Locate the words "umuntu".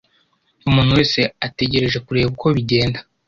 0.67-0.91